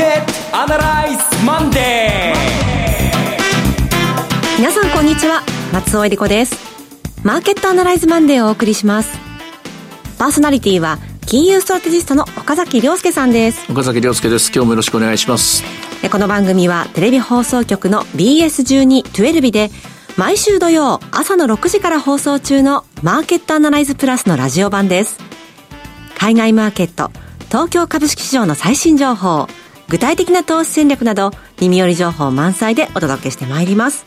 [0.00, 2.34] ケットアナライズマンデー。
[4.56, 5.42] 皆さんこんにちは。
[5.74, 6.56] 松尾英里子です。
[7.22, 9.10] マーケットアナライズマンデーをお送りします。
[10.18, 10.96] パーソナリティは
[11.26, 13.70] 金融ストラテジストの岡崎良介さんです。
[13.70, 14.50] 岡崎良介です。
[14.54, 15.62] 今日もよろしくお願いします。
[16.10, 19.70] この番組はテレビ放送局の BS12-12 で
[20.16, 25.18] 毎週土曜朝の6時から放送中のマーケットアナライズプラスのラジオ版です。
[26.16, 27.10] 海外マーケット
[27.48, 29.46] 東京株式市場の最新情報
[29.90, 34.04] 具体的な投資戦略など耳寄り情報満載でお届けしてまいります。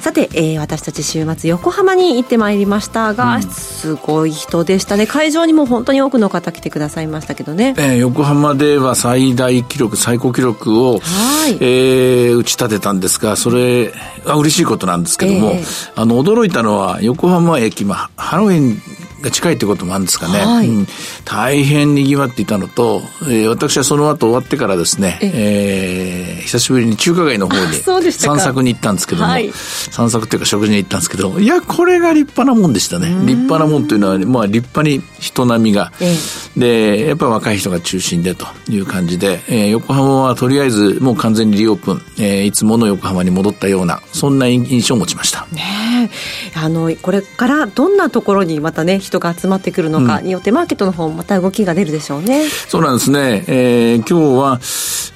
[0.00, 5.08] さて、えー、私たち週末横浜に行ってまいりましたが、うん、すごい人でしたね。
[5.08, 11.54] 会場にも本当に多くの方来てくださいましたけどね、えー、横浜では最大記録最高記録を、はい。
[11.60, 13.92] えー、打ち立てたんですがそれ
[14.24, 18.80] は嬉しいことなんですけども、えー、あの驚いたのは横浜駅、まあ、ハロウィン
[19.22, 20.68] が近いってこともあるんですかね、はい。
[20.68, 20.86] うん、
[21.24, 26.40] 大変にぎわっていたのと、えー、私はその後終わってからですね、ええ。
[26.40, 33.08] ー、久しぶりに中華街の方に散策に行ったんですけども、はい、散策っていうか食事に行ったんですけどいやこれが立派なもんでしたね。
[33.26, 45.46] 立派なもんというのは、まあ、立派に人並みが、えー、でやっぱり若い人が中心でという感じで、えー、横浜はとりあえずもう完全にリオープン、えー、いつもの横浜に戻ったようなそんな印象を持ちました。
[45.52, 46.10] ね
[46.54, 52.48] あのこれからどんなところにまたね人が集まってくるのかによって、マーケットの方もまた動きが出るでしょうね。
[52.48, 53.44] そうなんですね。
[53.48, 54.60] えー、今日は、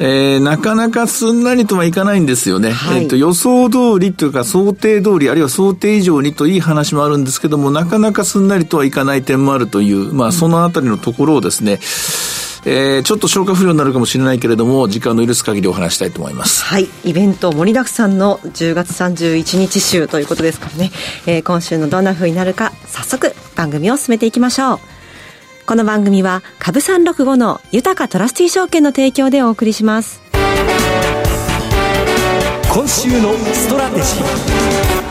[0.01, 2.73] えー、なかなかすんなりとはいかないんですよね。
[2.73, 11.79] はい、えっ、と、予想通りというか想定通り、あるいは想定以上にといい話もあるんですけども、なかなかすんなりとはいかない点もあるという、まあ、そのあたりのところをですね、
[12.67, 16.65] えー、ちょっと消化不良になるかもしれないけれども時間の許す限りお話したいと思います。
[16.65, 16.89] はい。
[17.05, 20.91] イベント盛りだくさんの10月31日週ということですからね、
[21.27, 24.81] えー、今週のどんな風になるか早速番組を進めていきましょう。
[25.67, 30.21] この番組は株365の豊トラスティ証券の提供でお送りします。
[32.73, 35.04] 今週のストラテジー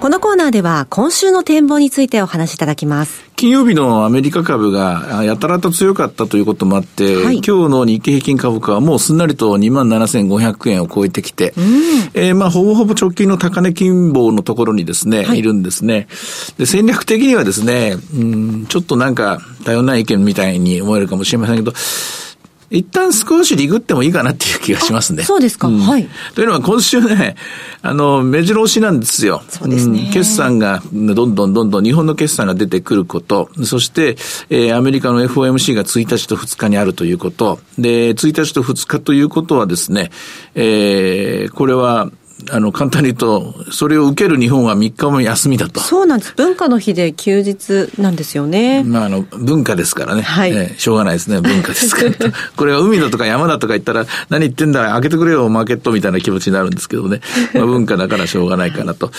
[0.00, 3.28] このコーナーでは今週の展望についてお話しいただきます。
[3.34, 11.64] 金曜日のアメリカ株がやたらと強かったということもあって、はい、今日の日経平均株価はもうすんなりと27,500円を超えてきて、うん、
[12.14, 16.06] えー、まあほぼほぼ直近の高値金棒のところにですね、はい、いるんですね。
[16.58, 21.72] で、戦略的にはですね、うん、ちょっとなんか多様な意見みたいに思えるかもしれませんけど、
[22.70, 25.22] 一旦少しリグってもいいかなっていう気がしますね。
[25.22, 26.08] そうですか、うん、はい。
[26.34, 27.36] というのは今週ね、
[27.80, 29.42] あの、目白押しなんですよ。
[29.48, 34.16] そうですね、うん、決算が、どんどんどんどん日本の決算が出てくること、そして、
[34.50, 40.10] えー、アメリカの FOMC が1日と2日にあるということ、で、1日と2日ということはですね、
[40.54, 42.10] えー、これは、
[42.50, 45.80] あの、簡単に言うと、それを受ける日本は3日も休みだと。
[45.80, 46.34] そうなんです。
[46.36, 48.84] 文化の日で休日なんですよね。
[48.84, 50.22] まあ、あの、文化ですからね。
[50.22, 50.52] はい。
[50.52, 51.40] えー、しょうがないですね。
[51.40, 52.12] 文化ですから。
[52.56, 57.20] これが海だとか山だとか言ったら、何言ってんだ、開けてくれよ、マーケットみたいな気持ちになるんですけどね。
[57.54, 59.10] まあ、文化だからしょうがないかなと。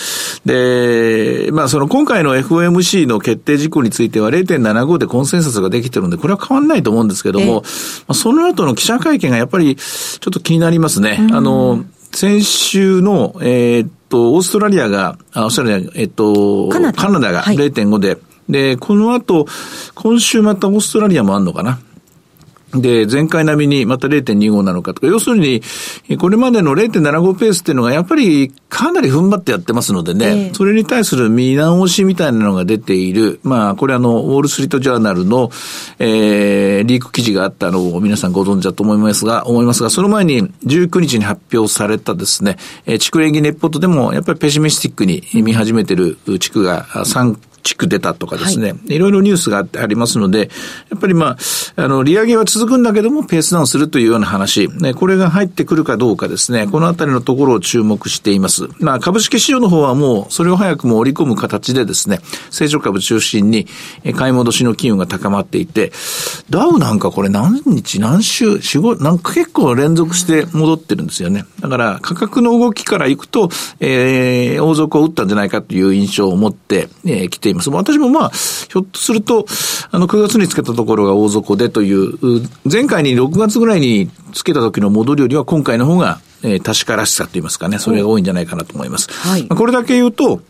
[0.46, 7.62] で、まあ、その今回の FOMC の決定事項については0.75でコンセンサスができてるんで、これは変わんないと思うんですけども、ま
[8.08, 11.28] あ、その後の記者会見がやっぱりちょっと気になりますね。
[11.32, 17.32] あの、先週の、えー、っと、オーストラリアが、あ、オーストラリア、えっと、カナダ。
[17.32, 19.46] が0.5で、はい、で、この後、
[19.94, 21.78] 今週またオーストラリアもあんのかな。
[22.74, 25.62] で、前回並みにまた0.25なのかとか、要するに、
[26.18, 33.40] これまでの0.75ペースっていうのがやっぱりかなり踏ん張ってやってますのでね、えー、それに対する見直しみたいなのが出ている。
[33.42, 35.50] まあ、これあの、ウォールストリートジャーナルの、
[35.98, 42.56] えー、リーク記事があったのを皆さんご存知だと思いますが、思いますが、その前に19日に発表されたですね、
[42.86, 50.50] えー、地区連議ネッポートでもやっぱりペシミスティックに見始めてる地区が3地区出たとかですね、はい、いろいろニュースがありますので、
[50.90, 51.36] やっぱりま
[51.76, 58.68] あ、あの、利上げは続くんだけども、ペースダウンするというような話、ね、これが入ってくるかどうかですね、このあたりのところを注目しています。
[58.78, 62.20] まあ、株式市場の方はもう、それを早くも織り込む形でですね、
[62.50, 63.66] 成長株中心に、
[64.16, 65.92] 買い戻しの機運が高まっていて、
[66.50, 71.44] ダウなんかこれ何日、何週、四五、なんか結構連続して戻ってるんですよね。
[71.60, 73.50] だから、価格の動きからいくと、
[73.80, 77.70] えー、大底を打ったんじゃないかという印象を持って、えー、来ています。
[77.70, 79.46] 私もまあ、ひょっとすると、
[79.90, 82.18] あの、9月につけたところが大底でという、
[82.70, 89.10] 前回に6月ぐらいにつけた時の戻りよりは今回の方が、えー、確からしさといいますかね、それが多いんじゃないかなと思います。
[89.10, 90.40] はい、これだけ言うと、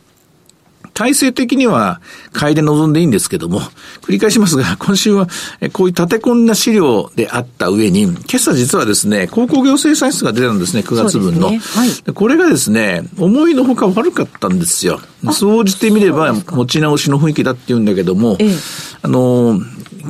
[1.00, 2.02] 体制的には
[2.34, 3.60] 買いで臨んでいいんですけども、
[4.02, 5.28] 繰り返しますが、 今週は
[5.72, 11.52] こういう立て込んだ資料であった上に、今朝実はですね、高校行政歳出が出たんですね、9月分の。
[11.52, 15.00] ねはい、これがですね、思いのほか悪かったんですよ。
[15.32, 18.54] 総じてみれば持ち直しの雰囲気だって言うんだけども、ええ、
[19.00, 19.58] あの、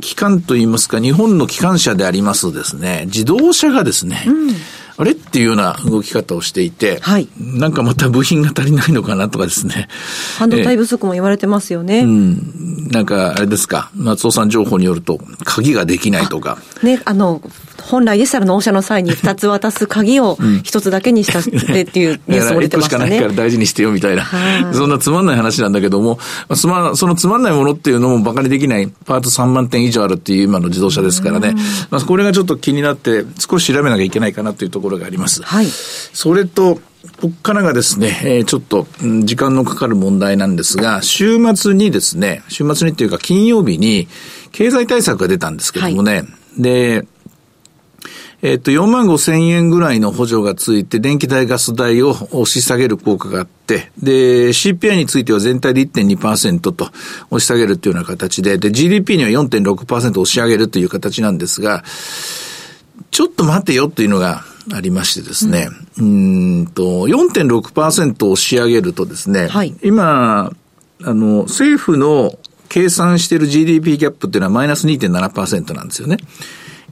[0.01, 4.55] 機関といいますか、日本の機関車でありますですね、自動車がですね、うん
[5.01, 9.87] あれっていうような動き方をしていて、はい、なんかまた部品が足りないのかなとかですね。
[10.37, 12.01] 半導体不足も言われてますよね。
[12.01, 12.87] うん。
[12.91, 16.59] なんか、あれですか、松尾さん情報によると、鍵ができないとか。
[16.83, 17.41] ね、あの、
[17.81, 23.05] 本来でしたら納車の際に2つ渡す鍵を1つだけにしたってっていうニュースも出てましたね。
[23.05, 24.25] しかないから大事にしてよみたいな。
[24.73, 26.19] そんなつまんない話なんだけども、
[26.55, 31.55] そのそのつまんないものっていうのも馬鹿にできないパート3万点以上あるっていう今の自動車ですからね。
[31.89, 35.43] まあ、これがちょっと気になって少し調べなきゃいけないかなというところがあります。
[35.43, 35.65] はい。
[35.65, 36.79] それと、
[37.19, 38.87] ここからがですね、えー、ちょっと、
[39.23, 44.07] 時間のかかる問題なんですが、週末にですね、週末にっていうか金曜日に
[44.51, 47.07] 経済対策が出たんですけどもね、はい、で、
[48.43, 56.89] えっと、4万5千円ぐらいの補助がついて、電気代、ガス代を押し下げる効果があって、で、CPI については全体で1.2%と
[57.29, 61.83] 押し下げるというような形で、で、GDP には4.6%押し上げるという形なんですが、
[63.11, 64.43] ちょっと待てよというのが
[64.73, 70.51] ありましてですね、うん、んと、4.6%押し上げるとですね、はい、今、
[71.03, 72.33] あの、政府の
[72.69, 76.17] 計算している GDP ギャップっていうのはマイナス2.7%なんですよね。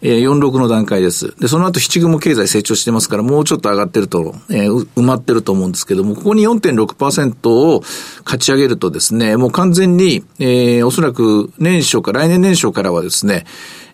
[0.02, 1.36] えー、46の段階です。
[1.40, 7.82] で、その後七雲経済成長してますから、もうちょっと上がってると、えー、埋まってると思うんですけども、ここに4.6%を
[8.24, 13.46] 勝ち上げるとですね、もう完全に、えー、おそらく年初か、来年年初からはですね、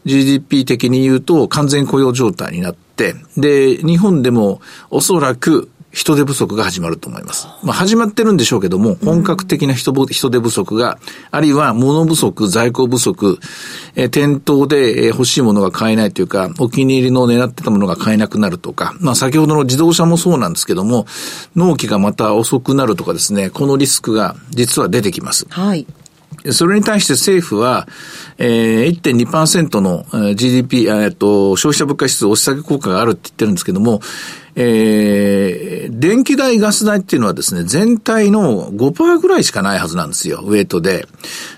[0.05, 4.61] GDP 的に言うと完全雇用状態になって、で、日本でも
[4.91, 7.47] おそらく人手不足が始まると思います。
[7.63, 10.99] まあ、始まってるんでしょうけども、本格的な人人手不足が、
[11.31, 13.39] あるいは物不足、在庫不足、
[13.95, 21.05] えー、店頭で、えー、欲しいものが買えないというか、お気に入りの狙ってたものが買えなくなるとか、まあ、先ほどの自動車もそうなんですけども、
[21.55, 25.47] 納期がまた遅くなるとかですね、このリスクが実は出てきます。
[25.49, 25.87] はい。
[26.51, 27.87] それに対して政府は、
[28.37, 34.01] えー、1.2%の GDP、えっと、消費者物価指数押し下げ効果があるって言ってるんですけども、
[34.57, 41.07] えー、電気代、ガス代っていうのはですね、全体の5%ぐらいしかないはずなんですよ、ウェイトで。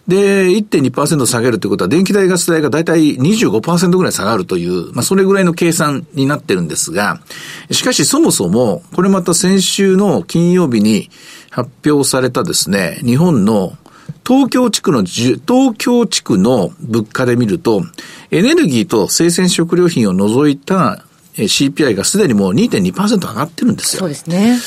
[0.07, 7.21] で、1.2%下げるということは、電気代、ガス代がだいたい25%ぐらい下がるという、まあ、それぐらいの計算になってるんですが、
[7.69, 11.11] しかしそもそも、これまた先週の金曜日に
[11.51, 13.77] 発表されたですね、日本の
[14.25, 17.83] 東京地区の、東京地区の物価で見ると、
[18.31, 21.03] エネルギーと生鮮食料品を除いた
[21.43, 24.01] CPI がすでにもう2.2%上がってるんですよ。
[24.01, 24.57] そうですね。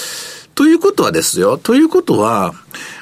[0.55, 2.52] ということはですよ、ということは、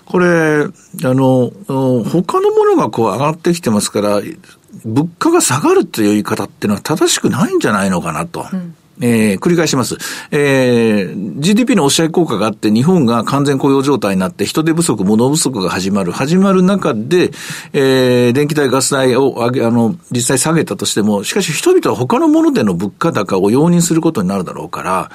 [0.04, 0.68] これ、あ
[1.02, 4.22] の、他のものがこう上がってきてますから、
[4.84, 8.46] 物価が下がるという言い方っていうのは正しくないんじゃないのかなと。
[8.52, 9.96] うんえー、繰り返します。
[10.30, 16.12] えー、GDP の押し上げ効果があって、日本が完全雇用状態になって、人手不足、物不足が始まる。
[16.12, 17.30] 始まる中で、
[17.72, 25.10] えー、電気代、ガス代を上げ、あの、実際下げたとしても、しかし人々は他のものでの物価高を容認することになるだろうから、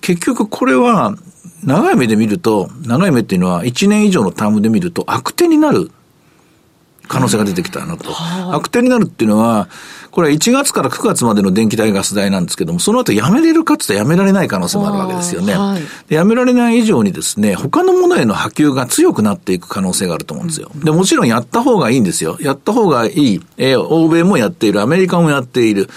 [0.00, 1.16] 結局これは、
[1.64, 5.92] 長い目で見ると、長い目っていうのは1年以上のタームで見ると悪手になる
[7.12, 8.10] 可能性が出てきたなと。
[8.54, 9.68] 悪手になるっていうのは、
[10.12, 15.54] これは1月から9月までの電気代ガス代なんですけども、その後やめれるかつとやめられない可能性もあるわけですよね。
[15.54, 20.70] はい、でやめられない以上にですね、他のものへの波及が強くなっていく可能性があると思うんですよ。
[20.74, 22.36] で、もちろんやった方がいいんですよ。
[22.40, 23.40] やった方がいい。
[23.56, 24.80] えー、欧米もやっている。
[24.80, 25.88] アメリカもやっている。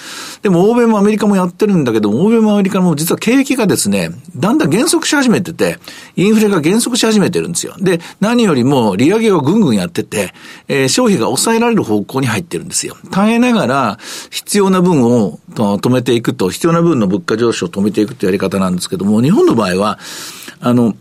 [0.43, 5.77] でも欧米もアメリカもやってるんだけども、欧米もアメリカも実は景気がですね、だんだん減速し始めてて、
[6.15, 7.75] インフレが減速し始めてるんですよ。
[7.79, 10.33] で、何よりも利上げをぐんぐんやってて、
[10.69, 12.95] えー、消費が抑えられる方向に入ってるんですよ。
[13.11, 13.99] 耐えながら、
[14.31, 19.99] 必要な分を止めていくと、必要な分の物価上昇を止めていくというやり方なんですけども、日本の場合は、
[20.59, 20.95] あの、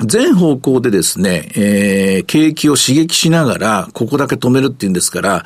[0.00, 5.44] 全方向でですね、えー、景気を刺激しながら、ここだけ止めるっていうんですから、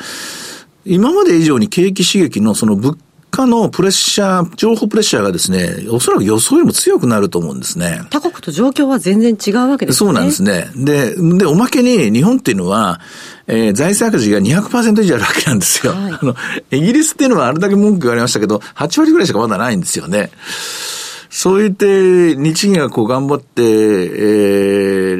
[0.85, 2.97] 今まで以上に景気刺激のその物
[3.37, 8.00] 価のプレッシャー、情報プレッシャーがですね、おそらく予想よりも強くなると思うんですね。
[8.09, 10.07] 他国と状況は全然違うわけですね。
[10.07, 10.71] そうなんですね。
[10.75, 13.00] で、で、おまけに日本っていうのは、
[13.47, 15.93] えー、財政赤字が200%以上あるわけなんですよ。
[15.93, 16.35] はい、あの、
[16.71, 20.31] イギリスっていうのはあれだけ文句言われましたけど、8割ぐらいしかまだないんですよね。
[21.38, 23.71] そう言って、日銀がこう頑張って、えー、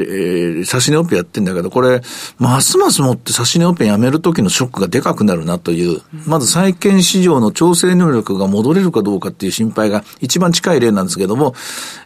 [0.00, 2.00] えー、差し値オペやってんだけど、これ、
[2.38, 11.54] ますますもって差し値オペやめるときのショックがでかくなるなという、まず債券市場の調整能力が戻れるかどうかっていう心配が一番近い例なんですけども、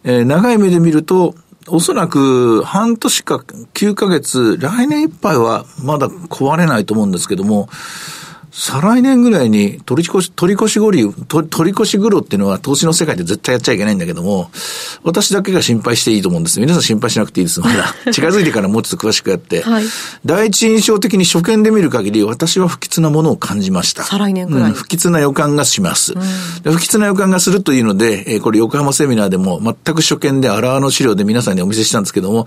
[0.02, 1.36] えー、長い目で見ると、
[1.68, 7.68] おそらく半年か9ヶ月、来年いっぱいはまだ壊れないと思うんですけども、
[8.52, 14.50] 再来年ぐらいに取り越し、取り越しごり、取り越し黒っていうのは投資の世界で絶対やっちゃいけないんだけども、
[15.04, 16.60] 私だけが心配していいと思うんです。
[16.60, 17.60] 皆さん心配しなくていいです。
[17.60, 17.94] まだ。
[18.12, 19.62] 近づいてからもうちょっと詳しくやって。
[19.62, 19.84] はい、
[20.24, 24.02] 第一印象的に初見で見る限り、私は不吉なものを感じました。
[24.02, 26.14] 再来年くらい、うん、不吉な予感がします。
[26.64, 32.46] うん、不吉な予感がするというので、えー、これ横浜セミナーでも全く初見であらあの資料で皆さんにお見せしたんですけども、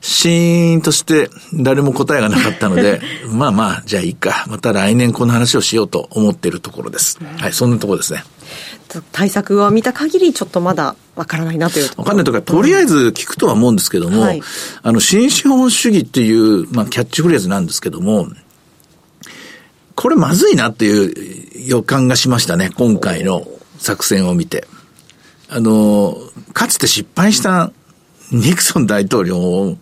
[0.00, 3.00] シーンとして誰も答えがなかったので、
[3.32, 4.44] まあまあ、じゃあいいか。
[4.48, 7.18] また来年この話をしようと思っているところです。
[7.38, 8.24] はい、そんなところですね。
[9.12, 14.42] 対策を見た限り、ちょっとまだわからないなというわかんないとか、とりあえず聞くとは思うんですけども、はい、
[14.82, 18.28] あの、新資本主義っていう、まあ、キャッチフレーズなんですけども、
[19.94, 23.46] これまずいなっていう予感がしましたね、今回の
[23.78, 24.66] 作戦を見て。
[25.50, 26.16] あの、
[26.52, 27.72] かつて失敗した
[28.30, 29.76] ニクソン大統領を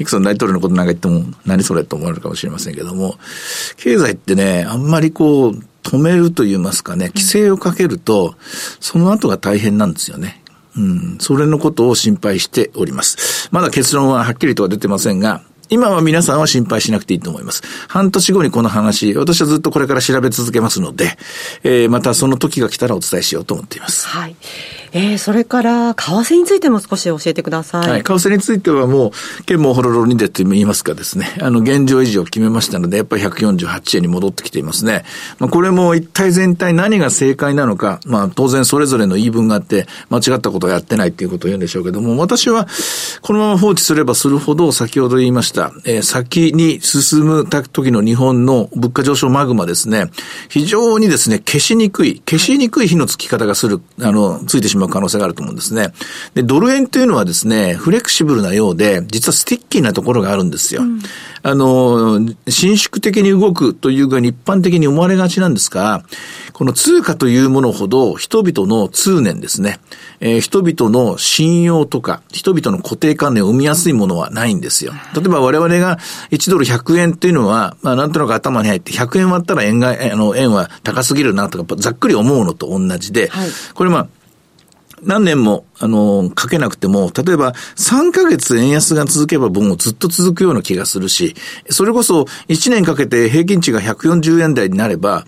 [0.00, 3.16] ニクソン大統領のことなんか言っても、何それと思われるかもしれませんけども、
[3.76, 8.34] 経済ってね、あんまりこう、止めると言いますかね、規制をかけると、
[8.80, 10.42] その後が大変なんですよね。
[10.74, 13.48] うん、それのことを心配しております。
[13.50, 17.62] まだ結論ははっきりとは出てませんが、今は皆さんは心配しなくていいと思います。
[17.88, 21.16] 半年後にこの話、私はずっとこれから調べ続けますので、
[21.62, 24.08] えー、またその時が来たらお伝えしようと思っています。
[24.08, 24.34] はい。
[24.92, 27.90] えー、それから、為替についても少し教えてください。
[27.90, 35.04] はい、為替についてはもう、剣もほろろにでと言いますかですね、あの、現状維持を決めましたので、やっぱり148円に戻ってきていますね。
[35.38, 42.66] まあ、これも一体全体何が正解なのか、まあ、当然それぞれの言い分があって、間違ったことをやってないっていうことを言うんでしょうけども、私は、
[43.22, 50.10] このまま放置すればするほど、先ほど言いました、えー、先に進む時の日本の物価上昇マグマですね、
[50.48, 55.92] 非常にですね、消しにくい、消しにくい火のつき方がする、あの、ついてしまう可能性があると思うんですね。
[56.34, 60.82] で、ドル円というのはですね、フレキシブルなようで、実はスティッキーなところがあるんですよ。
[60.82, 61.00] うん、
[61.42, 66.04] あの、伸縮的に動くというが一般的に思われがちなんですが、
[66.52, 69.80] この通貨というものほど人々の通念ですね。
[70.20, 74.92] えー、人々の信用とか、人々の固定観念を生みやすいものはないんですよ。
[75.14, 75.98] 例えば我々が
[76.30, 84.08] 1ドル100円っていうのは、まあなんとなく頭に入って100円割ったら円が、あの、円は高すぎるなとか、ざっくり思うのと同じで、はい、これまあ、
[85.02, 91.34] 何年も、あの、かけなくても、例えば3ヶ月円安が続けばもうずっと続くような気がするし、
[91.68, 95.26] それこそ1年かけて平均値が140円台になれば、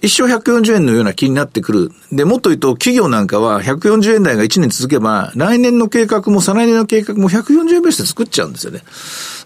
[0.00, 1.92] 一生140円のような気になってくる。
[2.12, 8.82] で、もっと言うと、企業なんかは140円台が1年続けば、来年の計画も再来年の計画も140円ベースで作っちゃうんですよね。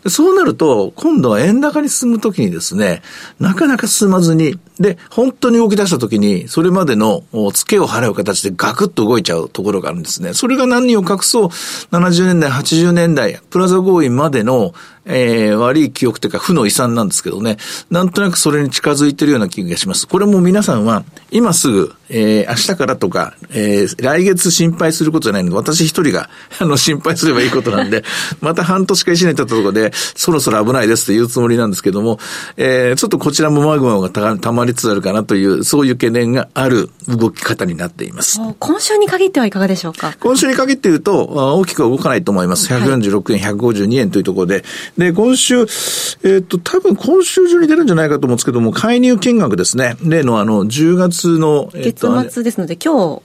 [0.08, 3.02] そうなると、今度は円高に進むときにですね、
[3.40, 10.32] なかなか進まずに、で、本当に動き出したときに、それまでの付けを払う形でガクッと動いちゃうところがあるんですね。
[10.32, 14.74] それが何を隠そう、70年代、80年代、プラザ合意までの
[15.04, 17.56] えー、悪い記憶というか負の遺産なんですけどね、
[17.90, 20.06] なんとなくそれに近づいてるような気がします。
[20.06, 26.28] これも皆さんは、今すぐ、えー、明日からとか、えー、来月心配することじゃないので、私一人が、
[26.60, 28.04] あの、心配すればいいことなんで、
[28.42, 32.18] また半年か一年経ったところで、そろそろ危ないですというつもりなんですけども、
[32.58, 38.38] えー、ちょっとこちらもマグマがたたまりつつあるかなという、そういう懸念がある動き方になっています。
[38.58, 40.14] 今週に限ってはいかがでしょうか？
[40.20, 41.24] 今週に限って言うと、
[41.58, 42.68] 大きくは動かないと思います。
[42.72, 44.64] 146円、152円というところで、
[44.98, 49.96] で、今週、えっ、ー、と、多分今週中に出るんじゃないかと思うんですけども、介入金額ですね。
[50.02, 53.22] 例のあの、10月の、えー、月末ですので、今日、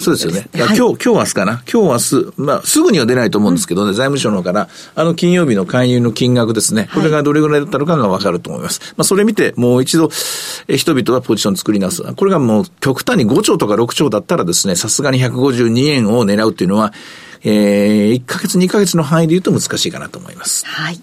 [0.00, 0.48] そうですよね。
[0.54, 1.62] はい、今日、今日明日かな？
[1.70, 8.80] 今日明日、まあ、すぐには出ないと思うんですけどね、うん、財務省の方から、あの金曜日の介入の金額ですね、これがどれぐらいだったのかがわかると思います。
[8.80, 10.08] はい、まあ、それ見て、もう一度、
[10.68, 12.02] え人々はポジション作り直す。
[12.02, 16.94] これがもう極端に5兆とか6兆だったらですね、さすがに152円を狙うっていうのは、
[17.42, 20.64] えー、1ヶ月、2ヶ月の範囲で言うと難しいかなと思います。
[20.66, 21.00] はい。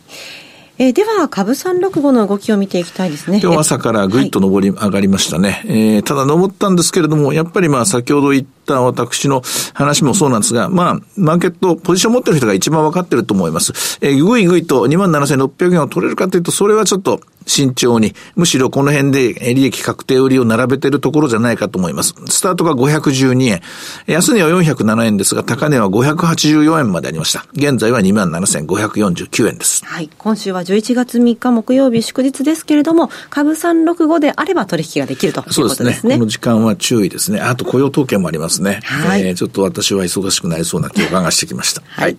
[0.79, 3.39] えー、では、株三六五の動きを見ていきたいですね。
[3.41, 5.63] 今日朝からぐいっと上り、上がりましたね。
[5.65, 9.41] はい、えー、ただ上ったんですけれども、やっぱりまあ先ほど言った私の
[9.73, 13.99] 話もそうなんですが、まあ、マーケット、ポジション持ってる人が一番分かってると思います。
[14.01, 22.13] えー、ぐいぐいと27,600円を取れるかというと、それはちょっと慎重に、むしろこの辺で利益確定売りを並べてるところじゃないかと思います。
[22.27, 23.61] スタートが512円。
[24.05, 27.45] 安値は407円ですが、高値は584円までありました。
[27.53, 29.85] 現在は27,549円です。
[29.85, 30.09] はい。
[30.17, 35.75] 今週は11月3日木曜日祝日ですけれども、株365であれば取引ができるということですね。
[35.75, 36.15] そうですね。
[36.15, 37.39] この時間は注意ですね。
[37.39, 38.79] あと雇用統計もありますね。
[38.83, 39.21] はい。
[39.21, 41.81] えー、ちょっと私は忙しくなりそうな予感がしてきました。
[41.85, 42.17] はい。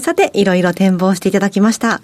[0.00, 2.00] さて、いろいろ展望していただきました。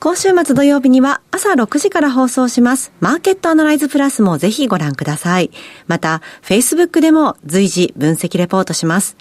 [0.00, 2.92] 今週末土曜日には朝6時から放送します。
[3.00, 5.50] マーケットアナライズプラスもぜひご覧ください。
[5.86, 9.16] また、Facebook でも随時分析レポートします。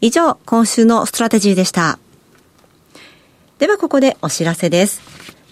[0.00, 1.98] 以上、今週のストラテジーでした。
[3.58, 5.02] ではここでお知らせです。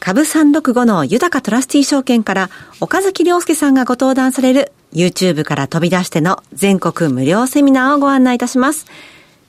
[0.00, 8.86] 株365の豊トラスティ証券から岡崎良介さんがご登壇される YouTube から飛び出しての全国無料セミナーをご案内いたします。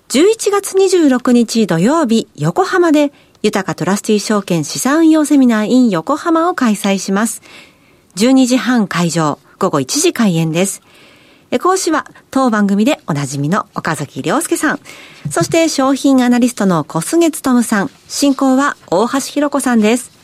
[0.09, 7.41] 11月26日土曜日、横浜で豊トラスティ証券資産運用セミナー in 横浜を開催します。
[8.17, 10.81] 12時半会場、午後1時開演です。
[11.61, 14.81] 講師は当番組でおなじみの岡崎亮介さん。
[15.31, 17.91] そして商品アナリストの小菅務さん。
[18.09, 20.16] 進行は大橋弘子さんです。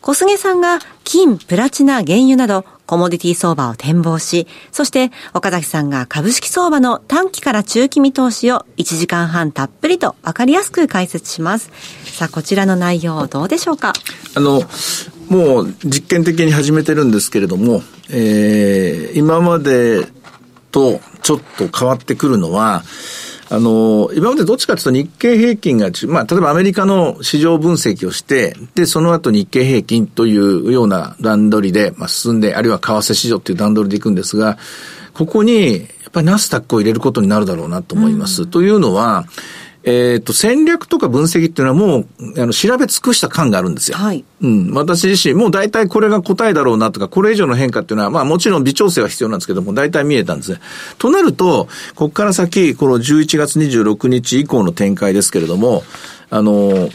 [0.00, 11.70] 小菅さんが金、プラチナ、原油などコモディティ相場を展望し、そして岡崎さんが株式相場の短期から中期見通しを1時間半たっぷりとわかりやすく解説します。
[12.04, 13.92] さあ、こちらの内容どうでしょうか？
[14.34, 14.62] あの、
[15.28, 20.06] もう実験的に始めてるんですけれども、えー、今まで
[20.70, 22.82] とちょっと変わってくるのは、
[23.50, 34.58] あの、今までどっちかというと日経平均が、まあ、例えばアメリカの市場分析をして、で、その後日経平均というような段取りで、まあ、進んで、あるいは為替市場っていう段取りでいくんですが、
[35.14, 38.42] ここに、やっぱりナスダックを入れることになるだろうなと思います。
[38.42, 39.24] うん、というのは、
[39.88, 42.06] えっ、ー、と、戦略とか分析っていうのはもう、
[42.42, 43.96] あの、調べ尽くした感があるんですよ。
[43.96, 44.22] はい。
[44.42, 44.70] うん。
[44.74, 50.60] 私自身、もう大体これが答えだろうなとか、これ以上の変化っていうのは、まあもちろん微調整は必要なんですけども、大体見えたんですね。
[50.98, 55.82] となると、ここから先、この11月26日以降の展開ですけれども、
[56.28, 56.90] あの、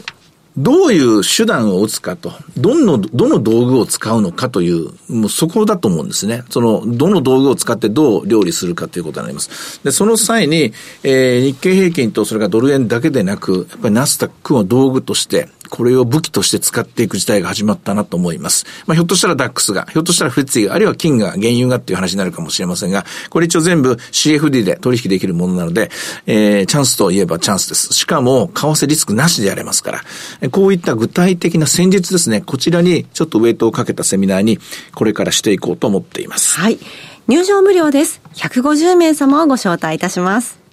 [0.56, 6.44] どういう手段を打つかと、どの、どの道具を使うのかという、もうそこだと思うんですね。
[6.48, 9.80] その、どの道具を使ってどう料理するかということになります。
[9.82, 18.66] で、その際に、えー、日経平均とそれからドル円だけでなく、やっぱりナスダックを道具として、これを武器として使っていく時代が始まったなと思います。
[18.86, 25.90] まあ、ひょっとしたらダックスが、ひょっとしたらフェッツィが、あるいは金が、原油がっていう話になるかもしれませんが、これ一応全部 CFD で取引できるものなので、
[26.26, 27.92] えー、チャンスといえばチャンスです。
[27.92, 30.02] しかも、為替リスクなしでやれますか
[30.40, 34.58] ら、こういった具体的な戦術ですね、こちらにちょっとウェイトをかけたセミナーに、
[34.94, 36.58] これからしていこうと思っています。
[36.58, 36.78] はい。
[37.26, 38.20] 入場無料です。
[38.34, 40.63] 150名様をご招待いたします。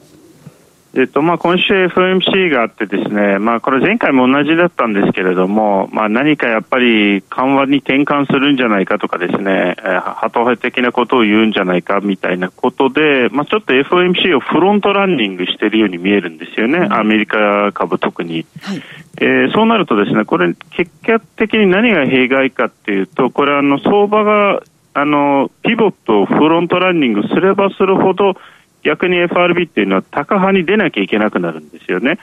[0.92, 18.82] えっとまあ、今週 FOMC があってですね、まあ、これ前回も同じだったんですけれども、まあ、何かやっぱり緩和に転換するんじゃないかとかですね、えー、ハト派的なことを言うんじゃないかみたいなことで、まあ、ちょっと FOMC をフロントランニングしているように見えるんですよね、うん、アメリカ株特に、はい、
[19.18, 24.60] えー、そうなるとですね、これ結果的に何が弊害かっていうと、これあの相場が
[24.92, 28.34] あのピボットをフロントランニングすればするほど
[28.82, 32.18] 逆に FRB っていうのは高派に出なきゃいけなくなるんですよね。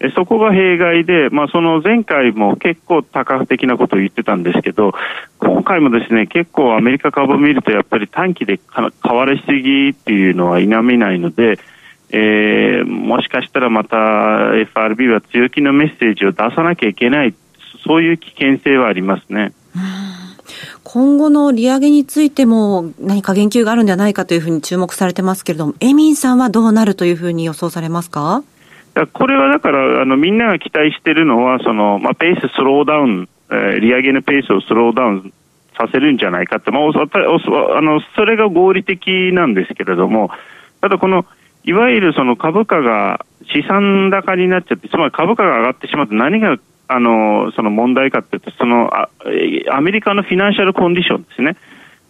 [0.00, 4.92] えそこが弊害で、まあ、その前回も結構高派的なことを言ってたんですけど、
[5.38, 11.58] 今回もですね、結構アメリカ株を見るとやっぱり短期で買われすぎっていうのは否めないので、
[12.10, 17.34] えー、もしかしたらまた FRB は強気のメッセージを出さなきゃいけない、
[17.86, 19.52] そういう危険性はありますね。
[20.84, 28.42] 今後の利上げについても何か言及があるんではないかというふうに注目されてますけれども、エミンさんはどうなるというふうに予想されますか？
[29.14, 35.32] これはだからあのみんなが期待しているのはその、まあ、ペーススローダウン、えー、利上げのペースをスローダウン
[35.74, 40.30] させるんじゃないかって、まあ、あのそれが合理的なんですけれども
[40.82, 41.24] ただこの
[41.64, 46.58] いわゆるその株価が資産高になっちゃってつまり株価が上がってしまうと何が
[46.92, 49.08] あのその問題かというとそのあ
[49.70, 51.56] アメリカのフィナンシャルコンディションですね、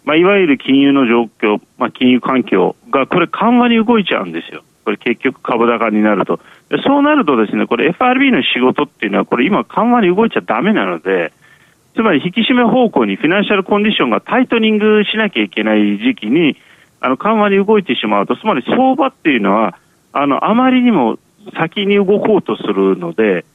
[0.03, 4.63] まあ、いわゆる金融の状況、まあ、金融環境がこれ緩和に動いちゃうんですよ。
[4.83, 6.41] これ結局株高になると。
[6.85, 11.31] そうなるとですね、これ FRB の仕事っていうのは、これ今緩和に動いちゃダメなので、
[11.95, 16.57] つまり引き締め方向にフィナンシャルコンディションがタイトニングしなきゃいけない時期に、
[16.99, 19.77] あの緩和に動いてしまうと、つまり相場っていうのは、
[20.11, 21.17] あの、あまりにも
[21.57, 23.45] 先に動こうとするので、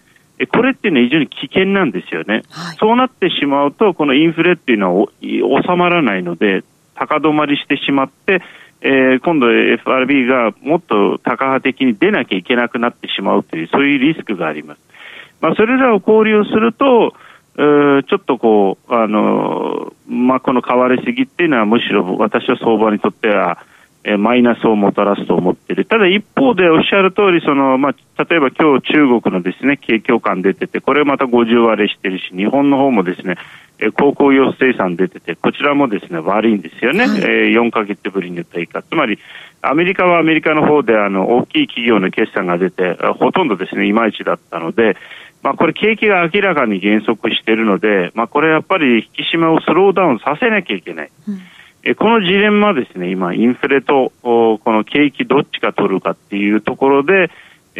[0.46, 2.42] これっていうのは非常に危険なんですよね。
[2.50, 6.62] はい、そうなってしまうと、このインフレっていうのは収まらないので、
[6.94, 8.42] 高止まりしてしまって、
[8.80, 14.80] えー、今度 FRB がもっと高派的に出なきゃいけなくなってしまうという、そういうリスクがあります。
[15.40, 17.14] まあ、それらを考慮すると、
[17.56, 23.58] ちょっとこう、あの、まあ、この変わりすぎっていうのはむしろ私は相場にとっては、
[24.04, 25.84] えマイナスをもたらすと思っている。
[25.84, 33.36] ただ一方でおっしゃる通り、その、まあ、例えば今日中国のですね、景況感出てて、これまた50割れしてるし、日本の方もですね、
[33.80, 37.06] え鉱工業生産出てて、こちらもですね、悪いんですよね。
[37.06, 38.82] はい、えー、4ヶ月ぶりに低下。
[38.82, 39.18] つまり、
[39.62, 44.96] アメリカはアメリカの方であの、大きい企業の決算が出て、ほとんどですね、いまいちだったので、
[45.42, 51.10] まあ、これ景気が明らかに減速しているので、まあ、これやっぱり引き締めをスローダウンさせなきゃいけない。
[51.28, 51.57] うんえ
[51.96, 57.30] このジレンマですね、今、インフレとこの景気どっちが取るかっていうところで、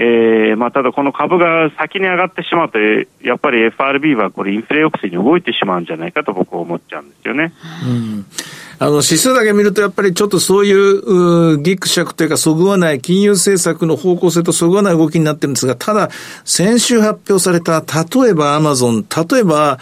[0.01, 7.53] えーまあ、ただこの株が先に上がってしまうと、やっぱり FRB はこれインフレ抑制に動いてしまうんじゃないかと僕は思っちゃうんですよね。
[7.85, 8.27] うん
[8.81, 16.11] あの、指数だけ見ると、やっぱりちょっとそういう、うギクシャクというか、そぐわない金融政策の方向性とそぐわない動きになってるんですが、ただ、
[16.45, 19.81] 先週発表された、例えばアマゾン、例えば、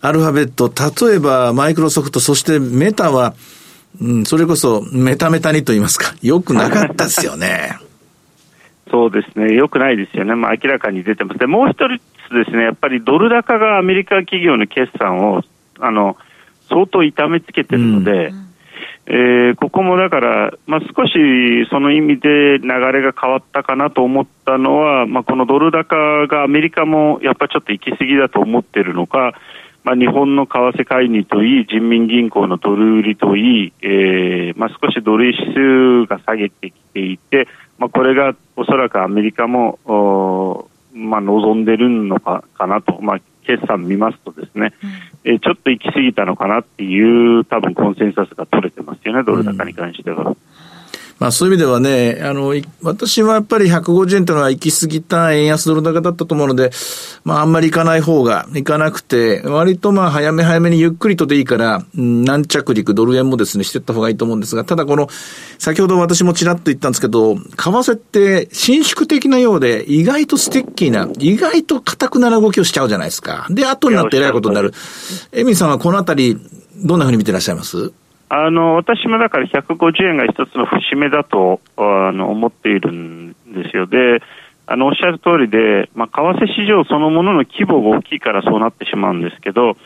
[0.00, 0.72] アルファベット、
[1.08, 3.34] 例えばマイクロソフト、そしてメタは、
[4.00, 7.78] うん、それこそメタメタにと言いますか、よくなかったですよね。
[8.90, 11.38] そうですね、よくないですよね、まあ、明らかに出てます。
[11.38, 15.42] でもう一つですね、やっぱりドル高がアメリカ企業の決算を
[15.80, 16.16] あの
[16.68, 18.48] 相当痛めつけてるので、うん、
[19.06, 29.34] えー、ここもだから、まあ、少しその意味で流れが変わったかなと思ったのは、まあ、このドル高がアメリカもやっぱちょっと行き過ぎだと思ってるのか、
[29.88, 37.48] まあ、日本の為替介入といい、人民銀行のドル売りといい、えーまあ、少しドル指数が下げてきていて、
[37.78, 44.74] まあ、これがおそらくアメリカも、おまあ、望んでるのかかなと、まあ、決算見ますとですね、
[45.24, 50.22] うん、えー、ちょっと行き過ぎたのかなっていう多分コンセンサスが取れてますよね、ドル高に関しては。
[50.22, 50.36] うん
[51.18, 56.70] まあそういう意味ではね、あの、私はやっぱり150円というのは行き過ぎた円安ドル高だったと思うので、
[57.24, 65.08] まああんまり行かない方が、行かなくて、割とまあ早め早めにゆっくりとでいいから、軟着陸、ドル円もですね、していった方がいいと思うんですが、ただこの、
[65.58, 73.48] 先ほど私もちらっと言ったんですけど、為替って伸縮的なようで、意外とステッキーな、意外と硬くなる動きをしちゃうじゃないですか。
[73.50, 74.72] で、後になって偉いことになる。
[75.32, 76.38] エミさんはこのあたり、
[76.84, 77.90] どんなふうに見てらっしゃいます？
[78.30, 83.86] あの私もだから150円が一つの節目だとあの思っているんですよ。
[83.86, 84.20] で
[84.66, 89.78] あのおっしゃる通りで、まあ、為替市場そのものの規模が大きいからそうなってしまうんですけど、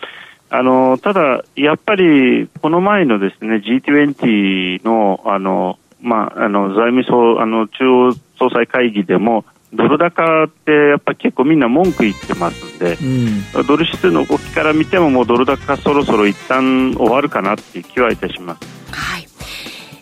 [0.51, 9.45] あのただ、やっぱりこの前のですね G20 のあの、まあ、あの財務省あの中央総裁会議でも
[9.75, 18.61] ドル高ってやっぱり結構みんな文句言ってますんで、うん、ドル指数の動きから見てももうドル高そろそろ一旦終わるかなっていう気はいたします。
[18.93, 19.27] はい。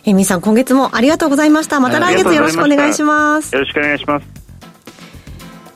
[0.03, 1.79] えみさん今月もありがとうございました。
[1.79, 3.53] また来月よろしくお願いします。
[3.55, 4.27] よろしくお願いします。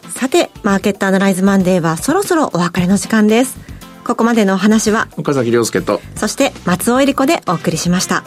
[0.10, 3.58] さて、マーケットアナライズマンデーはそろそろお別れの時間です。
[4.04, 8.24] ここまでのお話は岡崎亮介とそして松尾恵里子でお送りしました。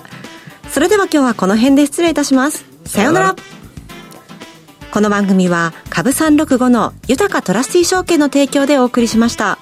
[0.71, 2.65] それでは今日はこの辺で失礼いたします。
[2.85, 3.58] さようなら。
[4.91, 9.59] この番組は株365の豊かトラスティ証券の提供でお送りしました。